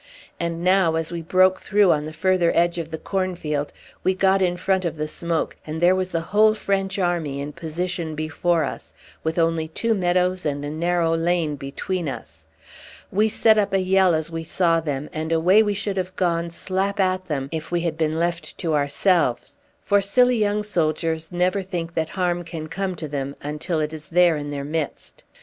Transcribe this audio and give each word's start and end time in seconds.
And 0.39 0.63
now, 0.63 0.95
as 0.95 1.11
we 1.11 1.21
broke 1.21 1.61
through 1.61 1.89
the 2.01 2.11
further 2.11 2.51
edge 2.55 2.79
of 2.79 2.89
the 2.89 2.97
cornfield, 2.97 3.71
we 4.03 4.15
got 4.15 4.41
in 4.41 4.57
front 4.57 4.83
of 4.83 4.97
the 4.97 5.07
smoke, 5.07 5.57
and 5.67 5.79
there 5.79 5.93
was 5.93 6.09
the 6.09 6.21
whole 6.33 6.55
French 6.55 6.97
army 6.97 7.39
in 7.39 7.53
position 7.53 8.15
before 8.15 8.63
us, 8.63 8.93
with 9.23 9.37
only 9.37 9.67
two 9.67 9.93
meadows 9.93 10.43
and 10.43 10.65
a 10.65 10.71
narrow 10.71 11.15
lane 11.15 11.55
between 11.55 12.09
us. 12.09 12.47
We 13.11 13.29
set 13.29 13.59
up 13.59 13.73
a 13.73 13.77
yell 13.79 14.15
as 14.15 14.31
we 14.31 14.43
saw 14.43 14.79
them, 14.79 15.07
and 15.13 15.31
away 15.31 15.61
we 15.61 15.75
should 15.75 15.97
have 15.97 16.15
gone 16.15 16.49
slap 16.49 16.99
at 16.99 17.27
them 17.27 17.47
if 17.51 17.69
we 17.69 17.81
had 17.81 17.95
been 17.95 18.17
left 18.17 18.57
to 18.57 18.73
ourselves; 18.73 19.59
for 19.85 20.01
silly 20.01 20.37
young 20.37 20.63
soldiers 20.63 21.31
never 21.31 21.61
think 21.61 21.93
that 21.93 22.09
harm 22.09 22.43
can 22.43 22.67
come 22.69 22.95
to 22.95 23.07
them 23.07 23.35
until 23.39 23.79
it 23.79 23.93
is 23.93 24.07
there 24.07 24.35
in 24.35 24.49
their 24.49 24.65
midst. 24.65 25.23